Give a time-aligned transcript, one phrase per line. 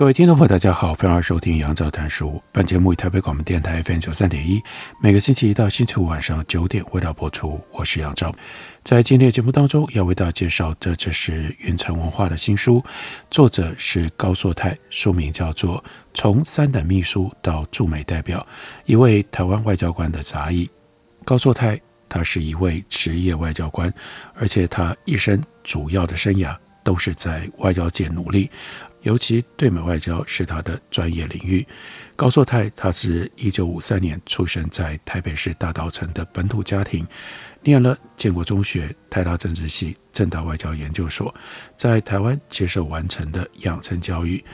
[0.00, 2.42] 各位听众朋友，大家好，欢迎收听杨照谈书。
[2.52, 4.58] 本节目以台北广播电台 FM 九三点一，
[4.98, 7.60] 每个星期一到星期五晚上九点为大家播出。
[7.70, 8.34] 我是杨照，
[8.82, 12.82] 在今天的节目当中要为大家介绍的，这是云城文化的新书，
[13.30, 15.76] 作者是高硕泰，书名叫做
[16.14, 18.46] 《从三等秘书到驻美代表：
[18.86, 20.64] 一位台湾外交官的杂忆》。
[21.26, 23.92] 高硕泰他是一位职业外交官，
[24.34, 28.50] 而且他一生主要的生涯都是在外交界努力。
[29.02, 31.66] 尤其对美外交是他的专业领域。
[32.16, 37.06] 高硕泰，他是一九五三年出生在台北市大稻埕的本土家庭，
[37.62, 41.34] 念了建国中学、台大政治系、政大外交研究所，
[41.76, 44.44] 在台湾接受完成的养成教育。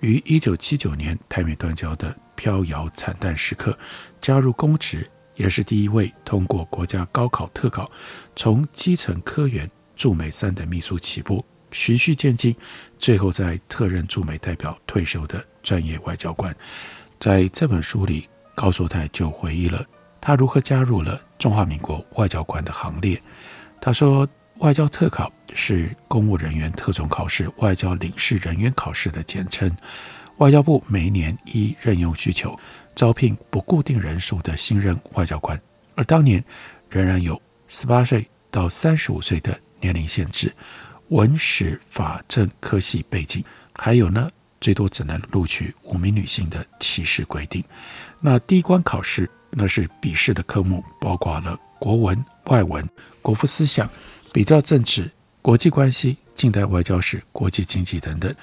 [0.00, 3.76] 于一九七九年台美断交的飘摇惨淡时刻，
[4.20, 7.90] 加入公职，也是第一位通过国家高考特考，
[8.36, 11.44] 从基层科员驻美三等秘书起步。
[11.72, 12.54] 循序渐进，
[12.98, 16.54] 最后在特任驻美代表退休的专业外交官，
[17.18, 19.84] 在这本书里，高硕泰就回忆了
[20.20, 23.20] 他如何加入了中华民国外交官的行列。
[23.80, 24.26] 他说，
[24.58, 29.70] 外交特考是公务人员特种考试、外交领事人员考试的简称。
[30.38, 32.58] 外交部每年依任用需求
[32.94, 35.60] 招聘不固定人数的新任外交官，
[35.94, 36.42] 而当年
[36.90, 40.52] 仍然有十八岁到三十五岁的年龄限制。
[41.08, 43.44] 文史法政科系背景，
[43.74, 44.28] 还有呢，
[44.60, 47.62] 最多只能录取五名女性的歧视规定。
[48.20, 52.88] 那第一关考试，那是笔试的科目，包括了国文、外文、
[53.22, 53.88] 国父思想、
[54.32, 55.10] 比较政治、
[55.42, 58.34] 国际关系、近代外交史、国际经济等等。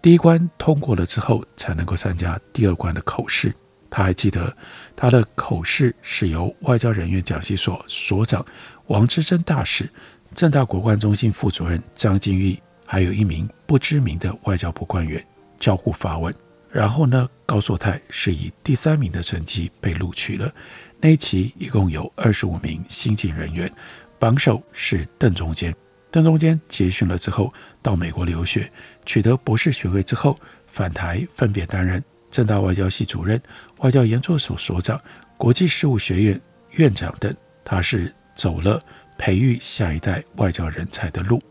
[0.00, 3.54] 第一关通过了之后，才能够参加第二关的口试。
[3.90, 4.54] 他还记得，
[4.94, 8.44] 他的口试是由外交人员讲习所所长
[8.86, 9.90] 王之珍大使。
[10.34, 15.24] 正大国关中心副主任张金玉，还有一名不知名的外交部官员
[15.58, 16.34] 交互发问。
[16.70, 20.52] 然后呢，高硕泰是以第三名的成绩被录取了。
[21.00, 23.72] 那一期一共有二十五名新进人员，
[24.18, 25.74] 榜首是邓中坚。
[26.10, 27.52] 邓中坚结训了之后，
[27.82, 28.70] 到美国留学，
[29.06, 33.40] 取得博士学位之后，返台分别担任正大外交系主任、
[33.78, 35.00] 外交研究所所长、
[35.36, 36.40] 国际事务学院
[36.72, 37.34] 院长等。
[37.64, 38.82] 他是走了。
[39.18, 41.42] 培育下一代外交人才的路，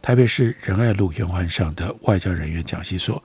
[0.00, 3.20] 台北市仁爱路圆环上的外交人员讲习所，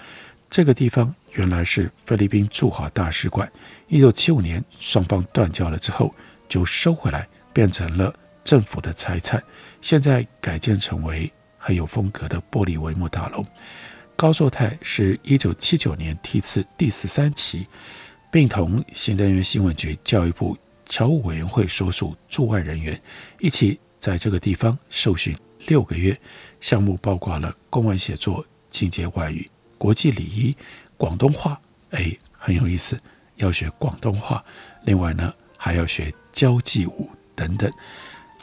[0.50, 3.52] 这个地方原来是菲律宾驻华大使馆。
[3.88, 6.16] 一九七五年双方断交了之后，
[6.47, 8.12] 就收回来，变成了
[8.44, 9.44] 政府的财产。
[9.81, 13.44] 现在改建成为很有风格的玻璃帷幕大楼。
[14.16, 17.68] 高寿泰是一九七九年梯次第十三期，
[18.31, 20.58] 并同行政院新闻局、教育部。
[20.88, 23.00] 侨务委员会所属驻外人员
[23.40, 25.35] 一起在这个地方受训
[25.68, 26.18] 六个月，
[26.62, 30.56] 项目包括了公文写作、进阶外语、国际礼仪、
[30.96, 31.59] 广东话，
[31.90, 32.96] 哎，很有意思，
[33.38, 34.44] 要学广东话。
[34.84, 37.72] 另外呢，还要学交际舞等等。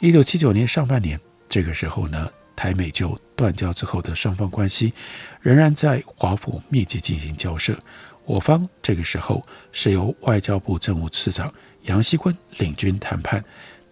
[0.01, 1.17] 一九七九年上半年，
[1.47, 4.91] 这个时候呢，台美就断交之后的双方关系
[5.39, 7.79] 仍然在华府密集进行交涉。
[8.25, 11.53] 我方这个时候是由外交部政务次长。
[11.83, 13.43] 杨锡坤领军谈判，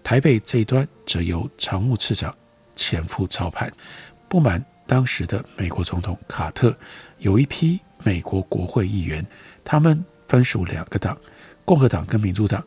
[0.04, 2.36] 台北这一端则由常务次长
[2.76, 3.72] 前副操盘。
[4.30, 6.76] 不满当时的美国总统卡特，
[7.20, 9.26] 有一批美国国会议员，
[9.64, 11.18] 他们分属两个党，
[11.66, 12.64] 共和党跟民主党，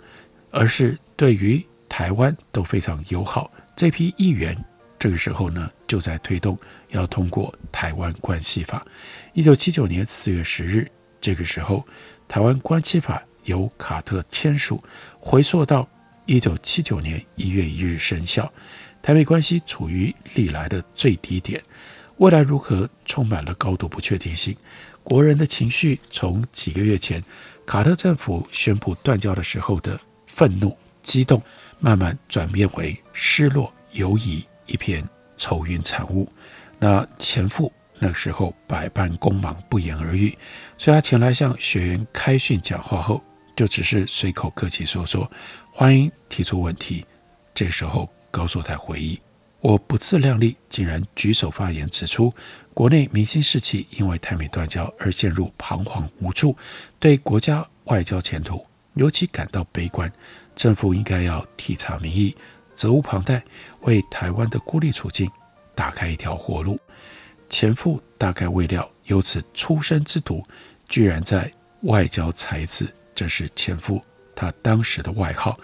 [0.51, 3.51] 而是对于台湾都非常友好。
[3.75, 4.57] 这批议员
[4.99, 6.59] 这个时候呢，就在推动
[6.91, 8.85] 要通过《台湾关系法》。
[9.33, 10.87] 一九七九年四月十日，
[11.19, 11.79] 这个时候，
[12.29, 14.83] 《台湾关系法》由卡特签署。
[15.21, 15.89] 回溯到
[16.27, 18.53] 一九七九年一月一日生效，
[19.03, 21.63] 台美关系处于历来的最低点，
[22.17, 24.57] 未来如何充满了高度不确定性。
[25.03, 27.23] 国人的情绪从几个月前
[27.67, 31.43] 卡特政府宣布断交的时候的愤怒、激动，
[31.79, 35.07] 慢慢转变为失落、犹疑，一片
[35.37, 36.27] 愁云惨雾。
[36.79, 40.37] 那前夫那时候百般匆忙不言而喻，
[40.79, 43.23] 所以他前来向学员开训讲话后。
[43.57, 45.31] 就只是随口客气说说，
[45.73, 47.05] 欢迎提出问题。
[47.55, 49.21] 这时候高硕泰回忆，
[49.61, 52.35] 我不自量力，竟然举手发言，指出
[52.73, 56.57] 国内民心士气因为台美断交而陷入彷徨无助，
[56.99, 58.65] 对国家外交前途
[58.95, 60.13] 尤其感到悲观。
[60.57, 62.35] 政府应该要体察民意，
[62.75, 63.43] 责无旁贷，
[63.83, 65.31] 为台湾的孤立处境
[65.75, 66.79] 打开一条活路。
[67.49, 70.45] 前夫大概未料有此出身之徒，
[70.89, 71.51] 居然在
[71.83, 74.03] 外交才子，这是前夫
[74.35, 75.59] 他当时的外号，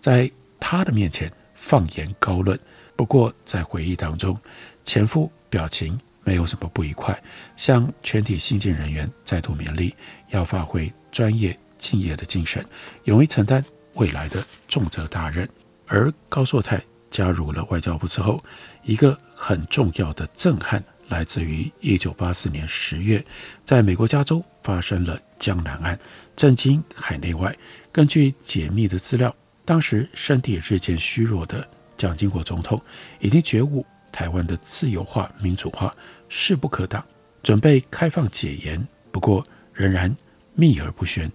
[0.00, 2.58] 在他的面前放言高论。
[2.96, 4.38] 不过，在回忆当中，
[4.84, 7.22] 前夫表情没有什么不愉快，
[7.56, 9.94] 向全体新进人员再度勉励，
[10.30, 12.64] 要发挥专业敬业的精神，
[13.04, 13.62] 勇于承担
[13.94, 15.48] 未来的重责大任。
[15.86, 18.42] 而高硕泰加入了外交部之后，
[18.82, 23.26] 一个很重要的震撼来自于1984年10月，
[23.64, 25.98] 在美国加州发生了江南案，
[26.36, 27.56] 震惊海内外。
[27.90, 29.34] 根据解密的资料，
[29.64, 31.66] 当时身体日渐虚弱的。
[31.96, 32.78] 蒋经国总统
[33.20, 35.96] 已经觉悟，台湾的自由化、民主化
[36.28, 37.02] 势不可挡，
[37.42, 39.42] 准备开放解严，不过
[39.72, 40.14] 仍然
[40.52, 41.32] 秘而不宣。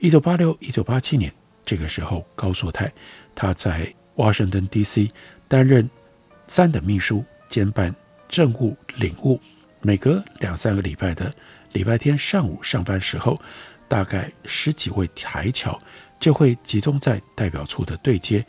[0.00, 1.32] 一九八六、一九八七年
[1.64, 2.92] 这个时候，高硕泰
[3.32, 5.12] 他在华盛顿 D.C.
[5.46, 5.88] 担任
[6.48, 7.94] 三等秘书，兼办
[8.28, 9.40] 政务领务。
[9.80, 11.32] 每隔两三个礼拜的
[11.72, 13.40] 礼拜天上午上班时候，
[13.92, 15.78] 大概十几位台侨
[16.18, 18.42] 就会集中在代表处的对接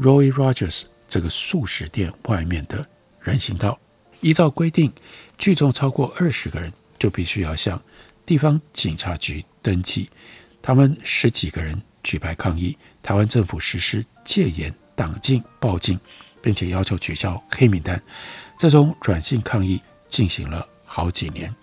[0.00, 0.86] Roy Rogers。
[1.06, 2.84] 这个速食店外面的
[3.20, 3.78] 人行道，
[4.20, 4.92] 依照规定，
[5.38, 7.80] 聚众超过二十个人就必须要向
[8.26, 10.10] 地方警察局登记。
[10.60, 15.96] 他们十几个人举牌抗议，台湾政府实施戒严、党禁、报禁，
[16.42, 18.02] 并且要求取消黑名单。
[18.58, 21.54] 这种软性抗议进行了好几年。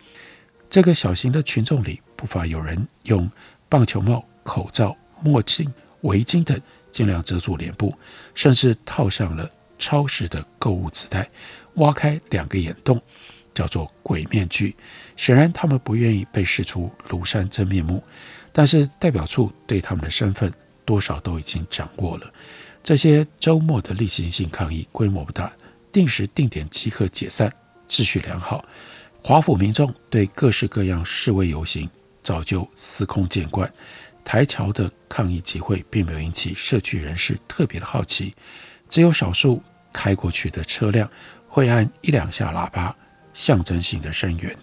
[0.70, 3.30] 这个小型的群众里，不乏有人用
[3.70, 6.60] 棒球帽、口罩、墨镜、围巾等。
[6.92, 7.94] 尽量遮住脸部，
[8.34, 11.30] 甚至套上了超市的购物纸袋，
[11.74, 13.02] 挖开两个眼洞，
[13.54, 14.74] 叫做鬼面具。
[15.18, 18.02] 显然，他们不愿意被视出庐山真面目。
[18.54, 20.50] 但是，代表处对他们的身份
[20.86, 22.32] 多少都已经掌握了。
[22.82, 25.52] 这些周末的例行性抗议规模不大，
[25.92, 27.54] 定时定点即可解散，
[27.90, 28.64] 秩序良好。
[29.22, 31.90] 华府民众对各式各样示威游行
[32.26, 33.72] 早就司空见惯。
[34.24, 38.34] 台侨的抗议集会并没有引起社区人士特别的好奇，
[38.90, 39.62] 只有少数
[39.94, 41.08] 开过去的车辆
[41.48, 42.96] 会按一两下喇叭，
[43.36, 44.58] 象征性的声援。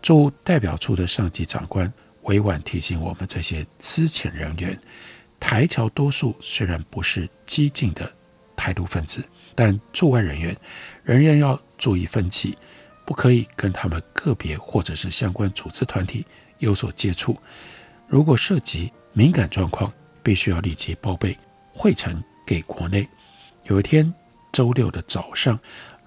[0.00, 1.92] 驻代表处的上级长官
[2.22, 4.80] 委婉提醒我们这些资浅人员，
[5.38, 8.10] 台侨多数虽然不是激进的
[8.56, 9.22] 台独分子，
[9.54, 10.56] 但驻外人员
[11.02, 12.56] 仍然要注意分歧，
[13.04, 16.24] 不可以跟他们个别或者是相关组织团体
[16.64, 17.36] 有所接触。
[18.08, 21.38] 如果涉及敏感状况，必须要立即报备
[21.70, 23.08] 汇成给国内。
[23.64, 24.12] 有一天
[24.52, 25.58] 周六的早上，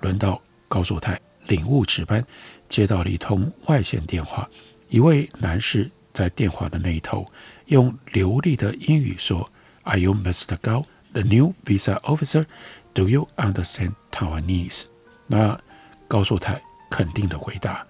[0.01, 2.23] 轮到高硕泰领务值班，
[2.69, 4.49] 接到了一通外线电话。
[4.89, 7.25] 一位男士在电话的那一头
[7.65, 9.49] 用流利的英语说
[9.83, 10.55] ：“Are you Mr.
[10.57, 12.45] Gao, the new visa officer?
[12.93, 14.85] Do you understand Taiwanese?”
[15.27, 15.59] 那
[16.07, 17.85] 高硕泰肯定的回答。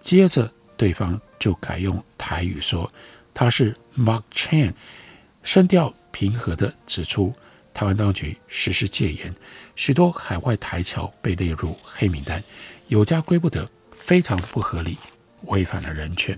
[0.00, 2.92] 接着对方就改用台语说。
[3.32, 4.72] 他是 Mark Chan，
[5.44, 7.32] 声调平和地指出，
[7.72, 9.32] 台湾当局实施戒严，
[9.76, 12.42] 许多海外台侨被列入黑名单，
[12.88, 14.98] 有家归不得，非常不合理，
[15.44, 16.36] 违反了人权。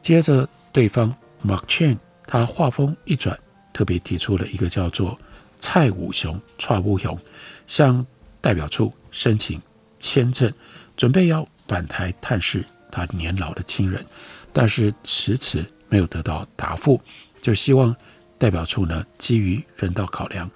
[0.00, 1.12] 接着，对方
[1.44, 3.36] Mark Chan 他话锋一转，
[3.72, 5.18] 特别提出了一个叫做
[5.58, 7.18] 蔡武雄蔡武雄
[7.66, 8.06] 向
[8.40, 9.60] 代表处申请
[9.98, 10.54] 签证，
[10.96, 14.04] 准备要返台探视他年老的亲人，
[14.52, 15.64] 但是迟迟。
[15.92, 17.02] 没有得到答复，
[17.42, 17.92] 就希望
[18.38, 20.48] 代表处呢，基于人道考量，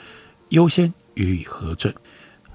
[0.50, 1.92] 优先予以核准。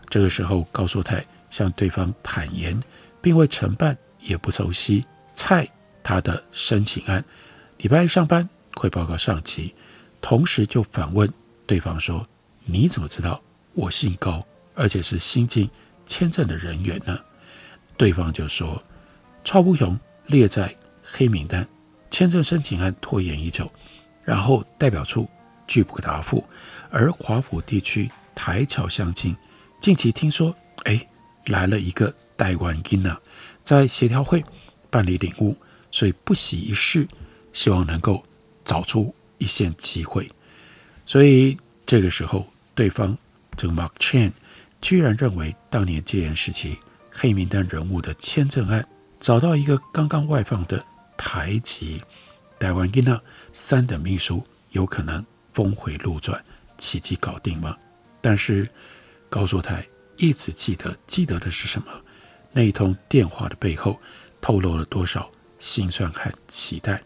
[0.10, 2.82] 这个时候，高素泰向对方坦言，
[3.20, 5.68] 并未承办，也不熟悉蔡
[6.02, 7.22] 他的申请案。
[7.80, 9.76] 礼拜一上班会报告上级，
[10.22, 11.30] 同时就反问
[11.68, 12.26] 对方说
[12.64, 13.44] ：“你怎么知道
[13.74, 14.42] 我姓高，
[14.74, 15.70] 而且是新进
[16.06, 17.20] 签证的人员呢？”
[17.98, 18.82] 对方就说
[19.50, 21.68] ：“超不雄列在黑名单。”
[22.12, 23.68] 签证申请案拖延已久，
[24.24, 25.27] 然后代表处
[25.68, 26.46] 拒不答复，
[26.91, 29.36] 而华府地区台侨乡亲
[29.79, 31.03] 近期听说，哎，
[31.48, 33.18] 来了一个台湾囡仔，
[33.63, 34.46] 在协调会
[34.91, 35.58] 办理领务，
[35.91, 37.08] 所以不惜一试，
[37.51, 38.24] 希望能够
[38.63, 40.29] 找出一线机会。
[41.08, 43.18] 所以这个时候，对方
[43.58, 44.32] 这个 Mark Chan
[44.79, 46.77] 居然认为，当年戒严时期
[47.12, 48.88] 黑名单人物的签证案，
[49.20, 50.84] 找到一个刚刚外放的。
[51.22, 52.02] 台籍
[52.58, 53.22] 台湾囡仔
[53.52, 56.42] 三等秘书有可能峰回路转，
[56.78, 57.78] 奇迹搞定吗？
[58.22, 58.68] 但是
[59.30, 59.86] 高硕泰
[60.16, 61.92] 一直记得，记得的是什么？
[62.54, 64.00] 那一通电话的背后
[64.40, 67.04] 透露了多少心酸和期待？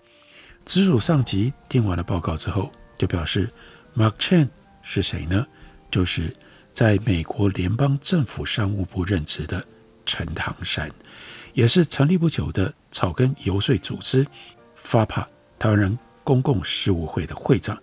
[0.63, 3.51] 直属上级听完了报告之后，就表示
[3.97, 4.47] ：“Mark Chen
[4.83, 5.45] 是谁呢？
[5.89, 6.31] 就是
[6.71, 9.65] 在美国联邦政府商务部任职的
[10.05, 10.91] 陈唐山，
[11.53, 14.25] 也是成立不久的草根游说组织
[14.77, 15.25] FAPA
[15.57, 17.77] 台湾人公共事务会的会长。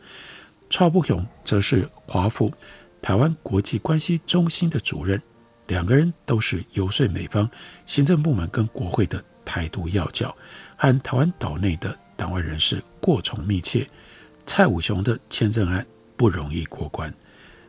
[0.69, 2.53] 蔡不雄则是华府
[3.00, 5.21] 台湾国际关系中心的主任。
[5.67, 7.49] 两个人都是游说美方
[7.87, 10.37] 行政部门跟国会的台独要角，
[10.77, 13.89] 和台湾岛内的。”党外人士过从密切，
[14.45, 15.87] 蔡武雄的签证案
[16.19, 17.11] 不容易过关。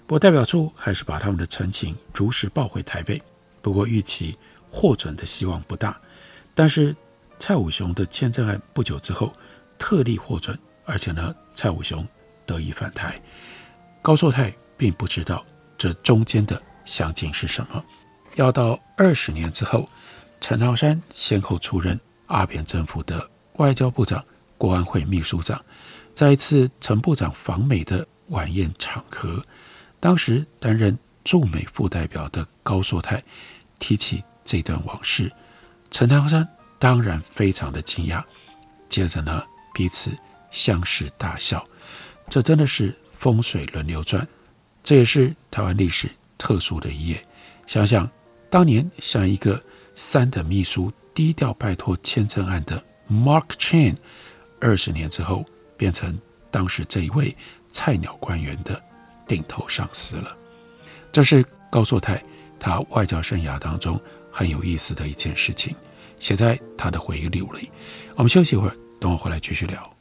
[0.06, 3.22] 不过代表处还是把他们的陈情如实报回台北。
[3.62, 4.38] 不过预期
[4.72, 5.96] 获准的希望不大。
[6.56, 6.96] 但是
[7.38, 9.32] 蔡武雄的签证案不久之后
[9.78, 12.08] 特例获准，而且呢，蔡武雄
[12.46, 13.22] 得以返台。
[14.02, 15.46] 高硕泰并不知道
[15.78, 17.84] 这中间的详情是什么。
[18.36, 19.88] 要到二十年之后，
[20.40, 24.24] 陈唐山先后出任阿扁政府的外交部长。
[24.58, 25.60] 国安会秘书长，
[26.14, 29.42] 在一次陈部长访美的晚宴场合，
[30.00, 33.24] 当时担任驻美副代表的高硕泰
[33.80, 35.32] 提起这段往事，
[35.92, 36.46] 陈唐山
[36.78, 38.22] 当然非常的惊讶。
[38.90, 39.42] 接着呢，
[39.74, 40.12] 彼此
[40.52, 41.66] 相视大笑。
[42.28, 44.28] 这真的是风水轮流转，
[44.84, 47.26] 这也是台湾历史特殊的一页。
[47.66, 48.10] 想想
[48.50, 49.58] 当年像一个
[49.96, 53.96] 三等秘书低调拜托签证案的 Mark Chen。
[54.60, 55.46] 二十年之后，
[55.78, 56.20] 变成
[56.52, 57.34] 当时这一位
[57.70, 58.84] 菜鸟官员的
[59.26, 60.36] 顶头上司了。
[61.10, 61.42] 这是
[61.72, 62.22] 高硕泰
[62.60, 63.98] 他外交生涯当中
[64.32, 65.76] 很有意思的一件事情，
[66.20, 67.70] 写在他的回忆录里。
[68.16, 70.01] 我们休息一会儿，等我回来继续聊。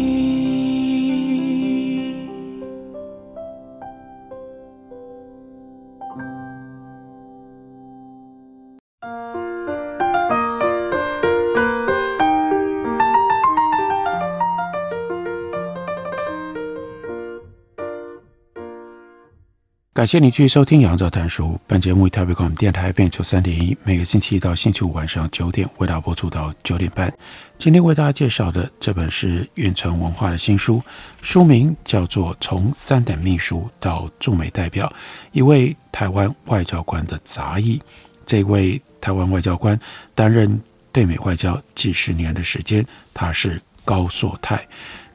[20.01, 21.49] 感谢你继续收听《杨照谈书》。
[21.67, 27.13] 本节目以台北广播电台 FM 九三点一，每个星期一到星期五晚上九点为大家播出到九点半。
[27.59, 30.81] 今天为大家介绍的这本是远传文化的新书，
[31.21, 34.91] 书名叫做《从三等秘书到驻美代表：
[35.33, 37.77] 一位台湾外交官的杂忆》。
[38.25, 39.79] 这位台湾外交官
[40.15, 40.59] 担任
[40.91, 44.67] 对美外交几十年的时间，他是高硕泰。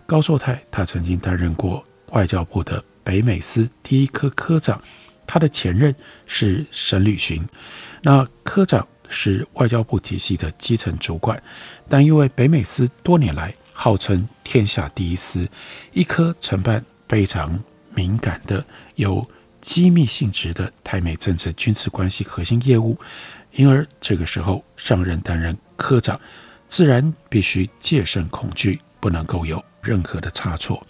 [0.07, 2.81] 高硕泰他曾经担任过外交部的。
[3.07, 4.83] 北美司第一科科长，
[5.29, 5.95] 他的前任
[6.27, 7.41] 是沈履勋。
[8.03, 11.41] 那科长是外交部体系的基层主管，
[11.89, 15.49] 但因为北美司多年来号称天下第一司，
[15.93, 17.57] 一科承办非常
[17.95, 18.65] 敏感的、
[18.97, 19.25] 有
[19.61, 22.99] 机密性质的台美政治军事关系核心业务，
[23.53, 26.21] 因而这个时候上任担任科长，
[26.67, 30.85] 自然必须戒慎恐惧，不能够有任何的差错。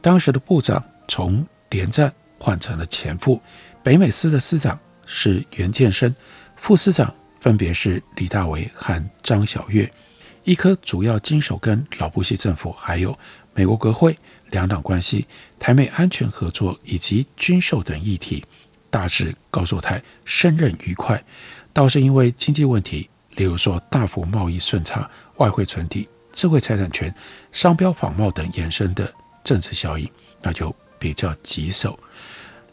[0.00, 3.40] 当时的部长从连战换成了前副，
[3.82, 6.14] 北美司的司长是袁建生，
[6.56, 9.90] 副司长分别是李大为和张晓月。
[10.44, 13.16] 一科主要经手跟老布希政府，还有
[13.54, 14.16] 美国国会
[14.50, 15.26] 两党关系、
[15.58, 18.42] 台美安全合作以及军售等议题。
[18.90, 21.22] 大致告诉他胜任愉快，
[21.74, 27.14] 倒是因为经济问题，例如说大幅贸易顺差、外汇存底、智慧财产权、
[27.52, 29.12] 商标仿冒等衍生的
[29.44, 30.10] 政治效应，
[30.40, 31.98] 那就比较棘手。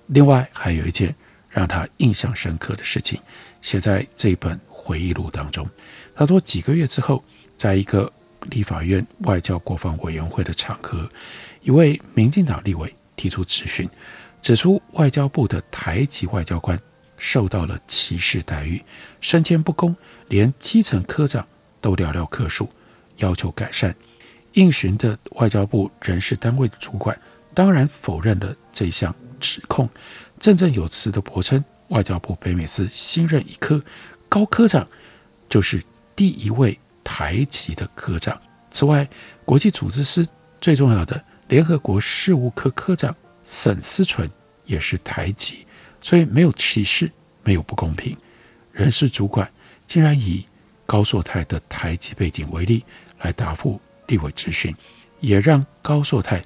[0.08, 1.16] 另外还有一件
[1.50, 3.20] 让他印象深刻的事情，
[3.62, 5.68] 写在这本回忆录当中。
[6.16, 7.24] 他说几个月之后，
[7.58, 8.12] 在一个
[8.50, 11.10] 立法院外交国防委员会的场合，
[11.62, 13.90] 一位民进党立委提出质询，
[14.42, 16.80] 指出外交部的台籍外交官
[17.18, 18.84] 受到了歧视待遇，
[19.22, 19.96] 升迁不公，
[20.28, 21.48] 连基层科长
[21.82, 22.70] 都寥寥可数，
[23.18, 23.96] 要求改善。
[24.54, 27.20] 应询的外交部人事单位的主管
[27.56, 29.90] 当然否认了这项指控，
[30.40, 33.84] 振振有词地驳称，外交部北美司新任一科
[34.30, 34.88] 高科长
[35.50, 35.84] 就是
[36.16, 36.78] 第一位。
[37.08, 38.42] 台籍的科长。
[38.72, 39.08] 此外，
[39.46, 40.28] 国际组织司
[40.60, 44.28] 最重要的联合国事务科科长沈思纯
[44.64, 45.68] 也是台籍，
[46.02, 47.12] 所以没有歧视，
[47.44, 48.18] 没有不公平。
[48.72, 49.48] 人事主管
[49.86, 50.44] 竟然以
[50.88, 52.84] 高硕泰的台籍背景为例
[53.20, 54.76] 来答复立委质询，
[55.20, 56.44] 也让高硕泰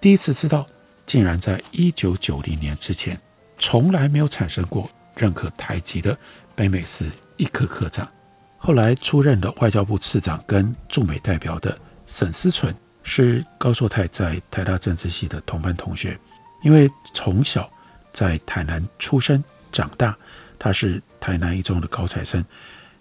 [0.00, 0.64] 第一次知道，
[1.06, 3.20] 竟然在一九九零年之前，
[3.58, 6.16] 从来没有产生过任何台籍的
[6.54, 8.08] 北美司一科科长。
[8.56, 11.76] 后来出任了外交部次长跟驻美代表的
[12.06, 16.18] 沈思纯，是高硕泰在台大政治系的同班同学。
[16.62, 17.68] 因为从小
[18.12, 20.16] 在台南出生长大，
[20.58, 22.44] 他是台南一中的高材生，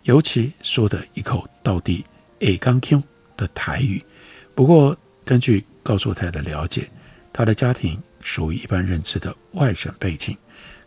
[0.03, 2.03] 尤其说的一口道地
[2.39, 3.01] A 刚 Q
[3.35, 4.03] 的台语。
[4.55, 6.91] 不过，根据高硕泰的了解，
[7.31, 10.37] 他的家庭属于一般认知的外省背景。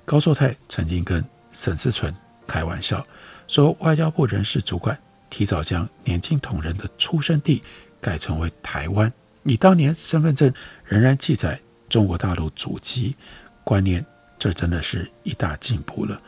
[0.04, 2.14] 高硕泰曾经跟沈思纯
[2.46, 3.02] 开玩笑。
[3.48, 4.96] 说外交部人事主管
[5.30, 7.62] 提早将年轻同仁的出生地
[7.98, 9.10] 改成为台湾，
[9.42, 10.52] 你当年身份证
[10.84, 13.16] 仍然记载中国大陆祖籍，
[13.64, 14.04] 观念
[14.38, 16.20] 这真的是一大进步了。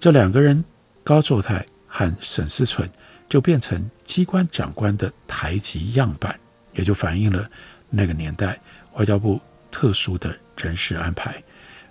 [0.00, 0.64] 这两个人
[1.04, 2.90] 高作泰和沈思纯
[3.28, 6.40] 就变成机关长官的台籍样板，
[6.72, 7.46] 也就反映了
[7.90, 8.58] 那个年代
[8.94, 11.42] 外交部特殊的人事安排。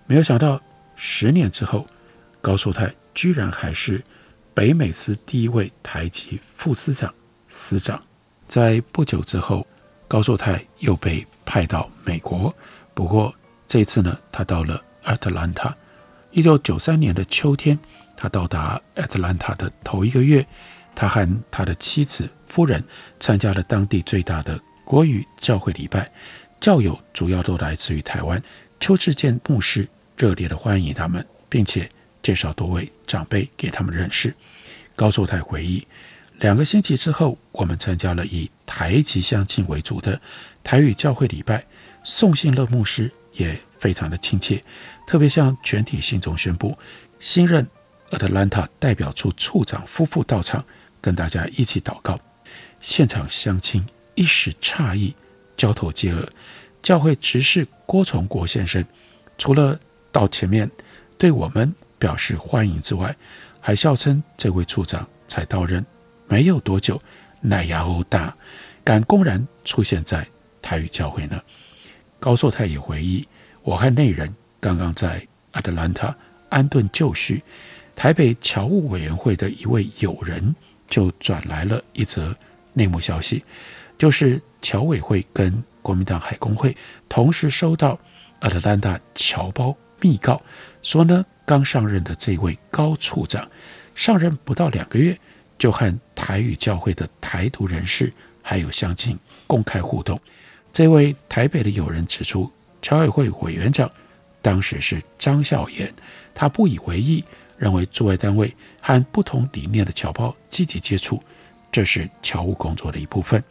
[0.05, 0.61] 没有想到
[0.95, 1.85] 十年之后，
[2.41, 4.03] 高寿泰居然还是。
[4.53, 7.13] 北美司第一位台籍副司长、
[7.47, 8.03] 司长，
[8.47, 9.67] 在不久之后，
[10.07, 12.51] 高寿泰又被派到美国。
[12.95, 13.31] 不过
[13.67, 15.71] 这次呢，他到了 Atlanta。
[16.31, 17.77] 一九九三年的秋天，
[18.15, 20.43] 他到达 Atlanta 的头一个月，
[20.95, 22.83] 他和他的妻子、夫人
[23.19, 26.09] 参加了当地最大的国语教会礼拜，
[26.61, 28.41] 教友主要都来自于台湾。
[28.79, 31.89] 邱志健牧师热烈的欢迎他们，并且
[32.23, 34.33] 介绍多位长辈给他们认识。
[34.95, 35.85] 高寿泰回忆，
[36.35, 40.21] 两个星期之后，我们参加了以台籍相亲为主的
[40.63, 41.65] 台语教会礼拜。
[42.05, 44.63] 宋信乐牧师也非常的亲切，
[45.05, 46.77] 特别向全体信众宣布，
[47.19, 47.67] 新任
[48.11, 50.63] Atlanta 代表处处长夫妇到场，
[51.01, 52.17] 跟大家一起祷告。
[52.79, 53.85] 现场相亲
[54.17, 55.15] 一时诧异，
[55.55, 56.27] 交头接耳。
[56.81, 58.83] 教会执事郭崇国先生
[59.37, 59.79] 除了
[60.11, 60.69] 到前面
[61.19, 63.15] 对我们表示欢迎之外，
[63.61, 65.85] 还笑称这位处长才到任
[66.27, 66.99] 没有多久，
[67.41, 68.35] 奶牙欧大，
[68.83, 70.27] 敢公然出现在
[70.63, 71.39] 台语教会呢？
[72.19, 73.27] 高硕泰也回忆，
[73.61, 76.15] 我和内人刚刚在 Atlanta
[76.49, 77.43] 安顿就绪，
[77.95, 80.55] 台北侨务委员会的一位友人
[80.87, 82.35] 就转来了一则
[82.73, 83.43] 内幕消息，
[83.97, 86.75] 就是侨委会跟国民党海工会
[87.09, 87.99] 同时收到
[88.41, 90.41] Atlanta 侨胞密告，
[90.81, 91.25] 说呢。
[91.47, 93.49] 刚上任的这位高处长，
[93.95, 95.17] 上任不到两个月，
[95.57, 98.11] 就和台语教会的台独人士
[98.43, 100.19] 还有乡亲公开互动。
[100.73, 103.89] 这位台北的友人指出，侨委会委员长
[104.41, 105.89] 当时是张孝严，
[106.35, 107.23] 他不以为意，
[107.57, 111.23] 认为驻外单位和不同理念的侨胞积极接触，
[111.71, 113.41] 这是侨务工作的一部分。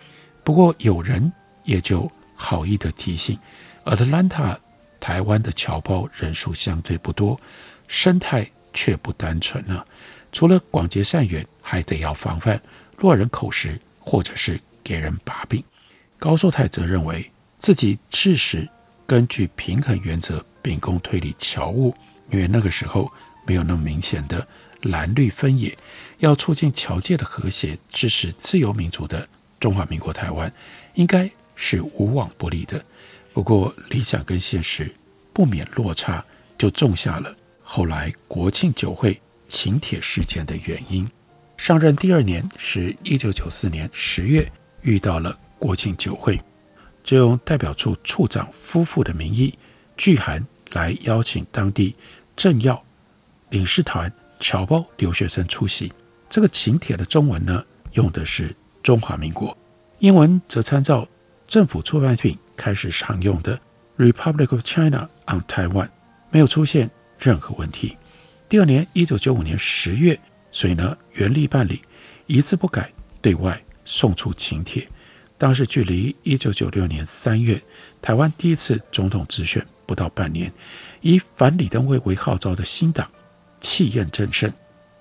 [0.47, 1.33] 不过有人
[1.65, 3.37] 也就好意地提醒
[3.85, 4.57] ，Atlanta
[5.01, 7.39] 台湾的侨胞人数相对不多。
[7.89, 9.85] 生态却不单纯啊！
[10.31, 12.63] 除了广结善缘，还得要防范
[12.99, 15.61] 落人口实，或者是给人把柄。
[16.17, 17.29] 高寿泰则认为
[17.59, 18.69] 自己致使
[19.05, 21.93] 根据平衡原则秉公推理侨务，
[22.31, 23.11] 因为那个时候
[23.45, 24.47] 没有那么明显的
[24.83, 25.77] 蓝绿分野，
[26.19, 29.29] 要促进侨界的和谐，支持自由民主的
[29.59, 30.53] 中华民国台湾，
[30.95, 32.85] 应该是无往不利的。
[33.33, 34.91] 不过理想跟现实
[35.33, 36.25] 不免落差，
[36.57, 37.35] 就种下了。
[37.63, 41.07] 后来国庆酒会请帖事件的原因，
[41.57, 44.51] 上任第二年是一九九四年十月，
[44.83, 46.41] 遇到了国庆酒会，
[47.03, 49.59] 就用代表处处长夫妇的名义，
[49.97, 51.95] 拒函来邀请当地
[52.37, 52.83] 政要
[53.51, 55.93] 领事团侨胞留学生出席。
[56.29, 58.55] 这个请帖的中文呢，用的是
[58.87, 59.59] 中华民国，
[59.99, 61.09] 英文则参照
[61.49, 63.59] 政府出版品开始常用的
[63.99, 65.89] Republic of China on Taiwan，
[66.31, 67.97] 没有出现任何问题。
[68.49, 70.17] 第二年，一九九五年十月，
[70.53, 71.83] 所以呢，原例办理，
[72.27, 72.89] 一字不改，
[73.21, 74.87] 对外送出请帖。
[75.37, 77.61] 当时距离一九九六年三月
[78.01, 80.53] 台湾第一次总统直选不到半年，
[81.01, 83.11] 以反李登辉为号召的新党
[83.59, 84.49] 气焰正盛。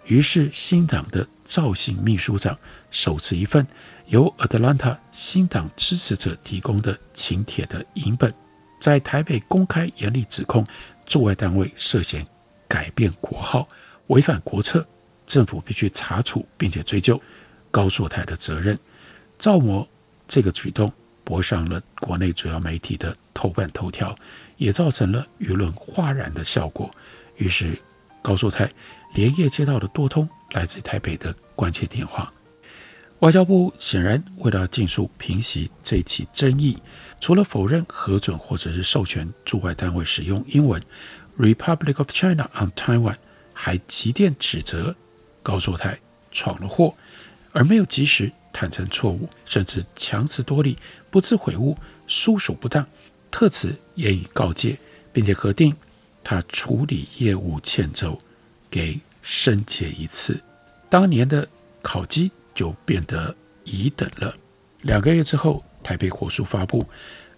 [0.05, 2.57] 于是，新党的赵姓秘书长
[2.91, 3.65] 手持一份
[4.05, 8.31] 由 Atlanta 新党支持者提供的请帖的影本，
[8.79, 10.65] 在台北公开严厉指控
[11.07, 12.25] 驻外单位涉嫌
[12.67, 13.67] 改变国号、
[14.07, 14.87] 违反国策，
[15.25, 17.19] 政府必须查处并且追究
[17.71, 18.77] 高硕泰的责任。
[19.39, 19.87] 赵模
[20.27, 24.15] 这个举动博上了国内主要媒体的头版头条，
[24.57, 26.91] 也造成了舆论哗然的效果。
[27.37, 27.75] 于是，
[28.21, 28.71] 高硕泰。
[29.15, 32.31] 连夜接到了多通来自台北的关切电话。
[33.19, 36.77] 外交部显然为了尽速平息这起争议，
[37.21, 40.79] 除了否认核准或者是授权驻外单位使用英文
[41.39, 43.15] “Republic of China on Taiwan”，
[43.53, 44.93] 还急电指责
[45.41, 45.97] 高硕泰
[46.29, 46.93] 闯了祸，
[47.53, 50.77] 而没有及时坦诚错误，甚至强词夺理、
[51.09, 52.85] 不知悔悟、疏属不当，
[53.31, 54.77] 特此言语告诫，
[55.13, 55.73] 并且核定
[56.21, 58.19] 他处理业务欠周。
[58.75, 60.37] 给申诫一次，
[60.89, 61.47] 当年的
[61.81, 63.33] 考绩就变得
[63.63, 64.35] 乙等了。
[64.81, 66.85] 两个月之后，台北国书发布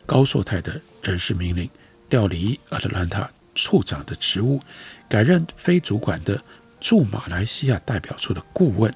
[0.04, 1.69] 高硕泰的人事命令，
[2.10, 4.60] 调离阿特兰塔处长的职务，
[5.08, 6.43] 改任非主管的
[6.82, 8.91] 驻马来西亚代表处的顾问。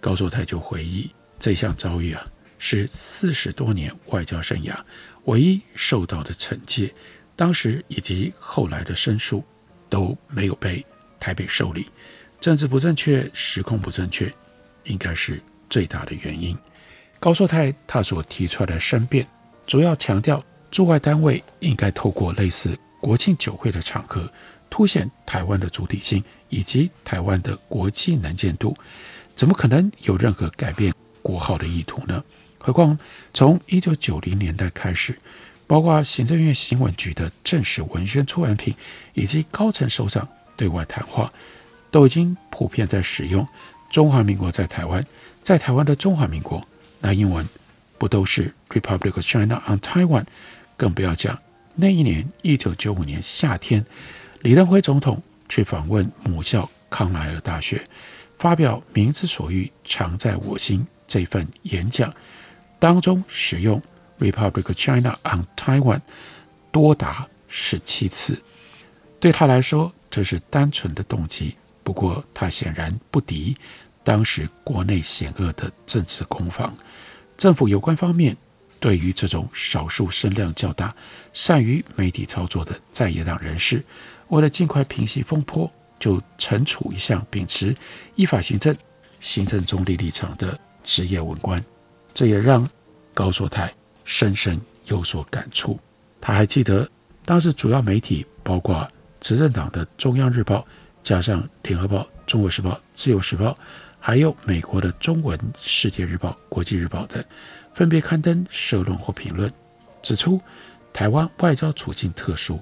[0.00, 1.10] 高硕泰就回忆，
[1.40, 2.24] 这项遭遇啊，
[2.56, 4.78] 是四十多年外交生涯
[5.24, 6.94] 唯一受到的惩戒，
[7.34, 9.44] 当时以及后来的申诉
[9.90, 10.86] 都没有被。
[11.24, 11.86] 台北受理，
[12.38, 14.30] 政治不正确，时空不正确，
[14.82, 16.54] 应该是最大的原因。
[17.18, 19.26] 高硕泰他所提出来的申辩，
[19.66, 24.30] 主要强调驻外单位应该透过类似国庆酒会的场合，
[24.68, 28.76] 凸显台湾的主体性以及台湾的国际能见度。
[29.34, 32.22] 怎么可能有任何改变国号的意图呢？
[32.58, 32.98] 何况
[33.32, 35.18] 从一九九零年代开始，
[35.66, 38.74] 包括行政院新闻局的正式文宣出版品
[39.14, 40.28] 以及高层首长。
[40.56, 41.32] 对外谈话
[41.90, 43.46] 都已经普遍在使用
[43.90, 45.04] “中华民国在台湾”，
[45.42, 46.66] 在台湾的中华民国，
[47.00, 47.48] 那英文
[47.98, 50.24] 不都是 “Republic of China on Taiwan”？
[50.76, 51.38] 更不要讲
[51.74, 53.84] 那一年一九九五年夏天，
[54.40, 57.84] 李登辉总统去访问母校康奈尔大学，
[58.38, 62.12] 发表“民之所欲，常在我心”这份演讲，
[62.80, 63.80] 当中使用
[64.18, 66.00] “Republic of China on Taiwan”
[66.72, 68.42] 多达十七次，
[69.20, 69.92] 对他来说。
[70.14, 73.52] 这是单纯的动机，不过他显然不敌
[74.04, 76.72] 当时国内险恶的政治攻防。
[77.36, 78.36] 政府有关方面
[78.78, 80.94] 对于这种少数声量较大、
[81.32, 83.84] 善于媒体操作的在野党人士，
[84.28, 87.74] 为了尽快平息风波，就惩处一项秉持
[88.14, 88.72] 依法行政、
[89.18, 91.60] 行政中立立场的职业文官。
[92.12, 92.64] 这也让
[93.12, 93.74] 高硕泰
[94.04, 95.76] 深深有所感触。
[96.20, 96.88] 他还记得
[97.24, 98.88] 当时主要媒体包括。
[99.24, 100.66] 执政党的中央日报，
[101.02, 103.56] 加上联合报、中国时报、自由时报，
[103.98, 107.24] 还有美国的中文世界日报、国际日报等，
[107.74, 109.50] 分别刊登社论或评论，
[110.02, 110.38] 指出
[110.92, 112.60] 台湾外交处境特殊，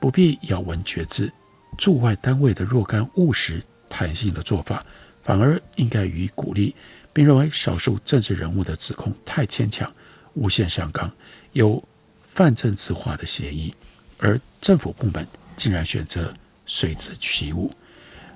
[0.00, 1.32] 不必咬文嚼字，
[1.78, 4.84] 驻外单位的若干务实、弹性的做法，
[5.22, 6.74] 反而应该予以鼓励，
[7.12, 9.88] 并认为少数政治人物的指控太牵强，
[10.34, 11.08] 无限上纲，
[11.52, 11.80] 有
[12.26, 13.72] 泛政治化的嫌疑，
[14.18, 15.24] 而政府部门。
[15.60, 16.32] 竟然选择
[16.64, 17.70] 随之起舞。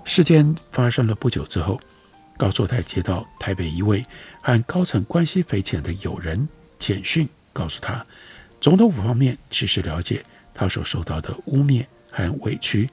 [0.04, 1.80] 事件发生了不久之后，
[2.36, 4.02] 高硕泰接到台北一位
[4.42, 6.46] 和高层关系匪浅的友人
[6.78, 8.04] 简讯，告诉他，
[8.60, 12.90] 总统府方面其实了解他所受到的污蔑和委屈，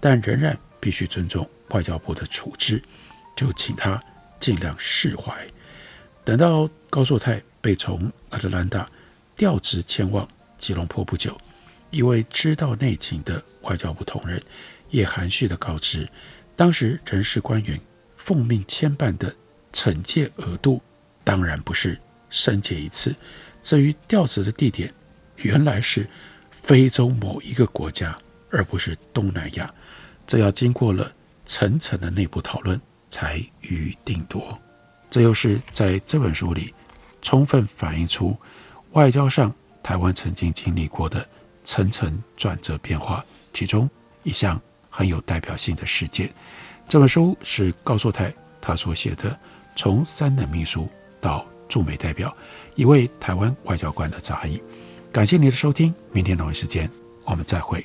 [0.00, 2.82] 但仍然必须尊重外交部的处置，
[3.36, 4.02] 就请他
[4.40, 5.34] 尽量释怀。
[6.24, 8.88] 等到高硕泰被从亚特兰大
[9.36, 11.38] 调职前往吉隆坡不久。
[11.94, 14.42] 一位知道内情的外交部同仁
[14.90, 16.08] 也含蓄地告知，
[16.56, 17.80] 当时人事官员
[18.16, 19.32] 奉命牵办的
[19.72, 20.82] 惩戒额度，
[21.22, 21.96] 当然不是
[22.30, 23.14] 申诫一次。
[23.62, 24.92] 至于调职的地点，
[25.36, 26.04] 原来是
[26.50, 28.18] 非洲某一个国家，
[28.50, 29.72] 而不是东南亚。
[30.26, 31.12] 这要经过了
[31.46, 34.58] 层层的内部讨论才予以定夺。
[35.10, 36.74] 这又是在这本书里
[37.22, 38.36] 充分反映出
[38.92, 41.24] 外交上台湾曾经经历过的。
[41.64, 43.88] 层层转折变化，其中
[44.22, 46.32] 一项很有代表性的事件。
[46.88, 49.36] 这本书是高硕泰他所写的，
[49.74, 50.88] 从三等秘书
[51.20, 52.34] 到驻美代表，
[52.74, 54.62] 一位台湾外交官的杂役。
[55.10, 56.88] 感谢您的收听，明天同一时间
[57.24, 57.84] 我们再会。